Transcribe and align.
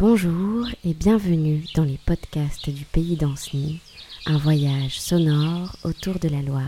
Bonjour 0.00 0.64
et 0.84 0.94
bienvenue 0.94 1.64
dans 1.74 1.82
les 1.82 1.98
podcasts 2.06 2.70
du 2.70 2.84
pays 2.84 3.16
d'Anceny, 3.16 3.80
un 4.26 4.38
voyage 4.38 5.00
sonore 5.00 5.74
autour 5.82 6.20
de 6.20 6.28
la 6.28 6.40
Loire. 6.40 6.62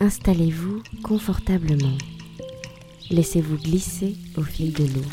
Installez-vous 0.00 0.82
confortablement. 1.02 1.98
Laissez-vous 3.10 3.58
glisser 3.58 4.16
au 4.38 4.42
fil 4.42 4.72
de 4.72 4.84
l'eau, 4.84 5.08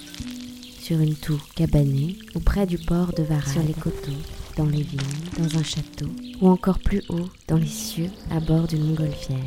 sur 0.80 0.98
une 1.02 1.16
tour 1.16 1.40
cabanée 1.56 2.18
ou 2.34 2.40
près 2.40 2.66
du 2.66 2.78
port 2.78 3.12
de 3.12 3.24
Varennes, 3.24 3.52
sur 3.52 3.64
les 3.64 3.74
coteaux, 3.74 4.12
dans 4.56 4.66
les 4.66 4.84
vignes, 4.84 5.02
dans 5.38 5.58
un 5.58 5.64
château, 5.64 6.08
ou 6.40 6.48
encore 6.48 6.80
plus 6.80 7.04
haut, 7.10 7.28
dans 7.50 7.58
les 7.58 7.68
cieux, 7.68 8.12
à 8.30 8.40
bord 8.40 8.66
d'une 8.66 8.86
montgolfière. 8.86 9.38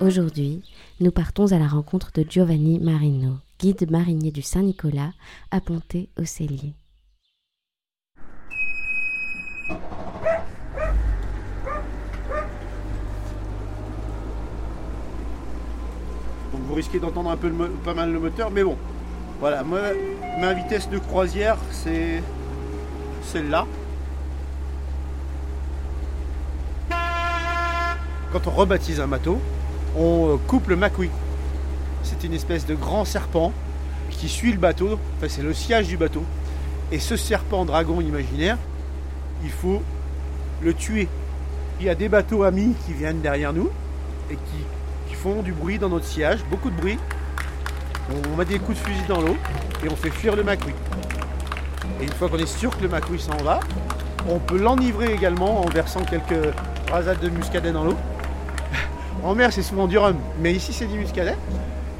Aujourd'hui, 0.00 0.62
nous 1.00 1.10
partons 1.10 1.50
à 1.50 1.58
la 1.58 1.66
rencontre 1.66 2.12
de 2.14 2.24
Giovanni 2.28 2.78
Marino, 2.78 3.38
guide 3.58 3.90
marinier 3.90 4.30
du 4.30 4.42
Saint-Nicolas, 4.42 5.10
à 5.50 5.60
Ponté 5.60 6.08
au 6.16 6.24
Cellier. 6.24 6.72
Donc 16.52 16.60
vous 16.68 16.74
risquez 16.74 17.00
d'entendre 17.00 17.30
un 17.30 17.36
peu 17.36 17.52
pas 17.84 17.94
mal 17.94 18.12
le 18.12 18.20
moteur, 18.20 18.52
mais 18.52 18.62
bon. 18.62 18.76
Voilà, 19.40 19.64
ma 19.64 20.54
vitesse 20.54 20.88
de 20.88 20.98
croisière, 20.98 21.56
c'est 21.72 22.22
celle-là. 23.24 23.66
Quand 28.30 28.46
on 28.46 28.50
rebaptise 28.50 29.00
un 29.00 29.08
bateau, 29.08 29.40
on 29.96 30.34
euh, 30.34 30.36
coupe 30.46 30.68
le 30.68 30.76
macouille. 30.76 31.10
C'est 32.02 32.24
une 32.24 32.34
espèce 32.34 32.66
de 32.66 32.74
grand 32.74 33.04
serpent 33.04 33.52
qui 34.10 34.28
suit 34.28 34.52
le 34.52 34.58
bateau, 34.58 34.98
enfin 35.16 35.28
c'est 35.28 35.42
le 35.42 35.52
sillage 35.54 35.88
du 35.88 35.96
bateau. 35.96 36.24
Et 36.90 36.98
ce 36.98 37.16
serpent 37.16 37.64
dragon 37.64 38.00
imaginaire, 38.00 38.56
il 39.44 39.50
faut 39.50 39.82
le 40.62 40.74
tuer. 40.74 41.08
Il 41.80 41.86
y 41.86 41.90
a 41.90 41.94
des 41.94 42.08
bateaux 42.08 42.42
amis 42.42 42.74
qui 42.86 42.92
viennent 42.92 43.20
derrière 43.20 43.52
nous 43.52 43.70
et 44.30 44.34
qui 44.34 44.64
font 45.18 45.42
du 45.42 45.52
bruit 45.52 45.78
dans 45.78 45.88
notre 45.88 46.06
sillage, 46.06 46.44
beaucoup 46.48 46.70
de 46.70 46.76
bruit. 46.76 46.98
On 48.32 48.36
met 48.36 48.44
des 48.44 48.58
coups 48.58 48.78
de 48.78 48.88
fusil 48.88 49.02
dans 49.08 49.20
l'eau 49.20 49.36
et 49.84 49.88
on 49.90 49.96
fait 49.96 50.10
fuir 50.10 50.36
le 50.36 50.44
macouille. 50.44 50.74
Et 52.00 52.04
une 52.04 52.12
fois 52.12 52.28
qu'on 52.28 52.38
est 52.38 52.46
sûr 52.46 52.74
que 52.76 52.82
le 52.82 52.88
macouille 52.88 53.20
s'en 53.20 53.36
va, 53.38 53.60
on 54.28 54.38
peut 54.38 54.58
l'enivrer 54.58 55.12
également 55.12 55.60
en 55.60 55.68
versant 55.68 56.04
quelques 56.04 56.54
rasades 56.90 57.20
de 57.20 57.28
muscadet 57.28 57.72
dans 57.72 57.84
l'eau. 57.84 57.96
En 59.24 59.34
mer, 59.34 59.52
c'est 59.52 59.62
souvent 59.62 59.86
du 59.86 59.98
rhum, 59.98 60.16
mais 60.40 60.52
ici, 60.52 60.72
c'est 60.72 60.86
du 60.86 60.98
muscadet. 60.98 61.36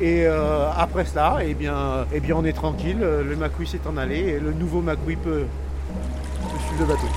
Et 0.01 0.25
euh, 0.27 0.71
après 0.77 1.05
cela, 1.05 1.39
eh 1.45 1.55
bien, 1.55 2.07
eh 2.13 2.21
bien, 2.21 2.37
on 2.37 2.45
est 2.45 2.53
tranquille, 2.53 3.01
le 3.01 3.37
macouille 3.37 3.67
s'est 3.67 3.81
en 3.87 3.97
allé 3.97 4.19
et 4.19 4.41
le 4.41 4.53
nouveau 4.53 4.81
macouille 4.81 5.17
peut, 5.17 5.45
peut 5.45 6.59
suivre 6.69 6.81
le 6.81 6.87
bateau. 6.87 7.09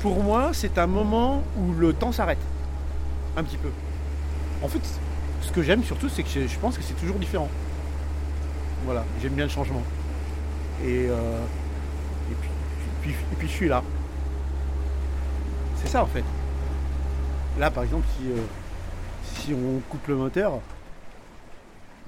pour 0.00 0.22
moi, 0.22 0.50
c'est 0.52 0.78
un 0.78 0.86
moment 0.86 1.42
où 1.58 1.72
le 1.74 1.92
temps 1.92 2.12
s'arrête. 2.12 2.38
Un 3.36 3.44
petit 3.44 3.58
peu. 3.58 3.68
En 4.62 4.68
fait, 4.68 4.80
ce 5.42 5.52
que 5.52 5.62
j'aime 5.62 5.84
surtout, 5.84 6.08
c'est 6.08 6.22
que 6.22 6.28
je 6.28 6.46
je 6.46 6.58
pense 6.58 6.76
que 6.76 6.82
c'est 6.82 6.94
toujours 6.94 7.18
différent. 7.18 7.48
Voilà, 8.84 9.04
j'aime 9.20 9.34
bien 9.34 9.44
le 9.44 9.50
changement. 9.50 9.82
Et, 10.82 11.08
euh, 11.10 11.42
et, 12.30 12.34
puis, 12.40 12.50
puis- 13.00 13.10
et 13.12 13.36
puis 13.36 13.48
je 13.48 13.52
suis 13.52 13.68
là. 13.68 13.82
C'est 15.76 15.88
ça 15.88 16.02
en 16.02 16.06
fait. 16.06 16.24
Là 17.58 17.70
par 17.70 17.84
exemple, 17.84 18.06
si, 18.16 18.30
euh, 18.30 18.44
si 19.22 19.54
on 19.54 19.80
coupe 19.90 20.06
le 20.08 20.16
moteur, 20.16 20.60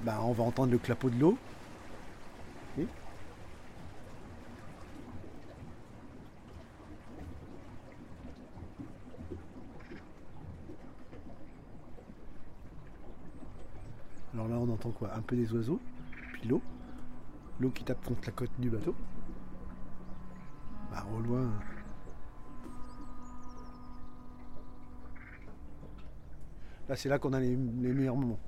bah, 0.01 0.19
on 0.23 0.31
va 0.31 0.43
entendre 0.43 0.71
le 0.71 0.77
clapot 0.77 1.09
de 1.09 1.19
l'eau. 1.19 1.37
Alors 14.33 14.47
là, 14.47 14.55
on 14.57 14.69
entend 14.71 14.91
quoi? 14.91 15.13
Un 15.15 15.21
peu 15.21 15.35
des 15.35 15.51
oiseaux, 15.53 15.79
puis 16.33 16.47
l'eau. 16.47 16.61
L'eau 17.59 17.69
qui 17.69 17.83
tape 17.83 18.03
contre 18.05 18.21
la 18.25 18.31
côte 18.31 18.49
du 18.59 18.69
bateau. 18.69 18.95
Au 20.93 21.19
loin. 21.19 21.51
Là, 26.87 26.95
c'est 26.95 27.09
là 27.09 27.19
qu'on 27.19 27.33
a 27.33 27.39
les, 27.39 27.55
les 27.55 27.93
meilleurs 27.93 28.15
moments. 28.15 28.39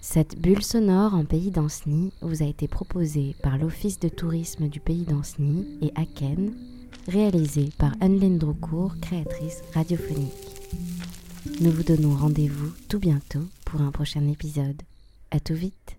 Cette 0.00 0.40
bulle 0.40 0.62
sonore 0.62 1.14
en 1.14 1.24
pays 1.24 1.50
d'Anceny 1.50 2.12
vous 2.22 2.42
a 2.42 2.46
été 2.46 2.68
proposée 2.68 3.36
par 3.42 3.58
l'Office 3.58 4.00
de 4.00 4.08
tourisme 4.08 4.68
du 4.68 4.80
pays 4.80 5.04
d'Anceny 5.04 5.78
et 5.82 5.92
Aken, 5.94 6.54
réalisée 7.08 7.70
par 7.78 7.92
Anne-Laine 8.00 8.38
Droucourt, 8.38 8.94
créatrice 9.00 9.62
radiophonique. 9.74 10.32
Nous 11.60 11.70
vous 11.70 11.82
donnons 11.82 12.14
rendez-vous 12.14 12.72
tout 12.88 12.98
bientôt 12.98 13.44
pour 13.64 13.80
un 13.80 13.90
prochain 13.90 14.26
épisode. 14.28 14.82
À 15.30 15.40
tout 15.40 15.54
vite 15.54 15.95